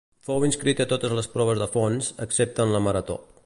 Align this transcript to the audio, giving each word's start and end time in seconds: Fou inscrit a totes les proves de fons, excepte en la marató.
Fou 0.27 0.45
inscrit 0.45 0.81
a 0.85 0.87
totes 0.93 1.13
les 1.19 1.29
proves 1.35 1.61
de 1.61 1.67
fons, 1.77 2.11
excepte 2.27 2.69
en 2.69 2.75
la 2.77 2.83
marató. 2.87 3.21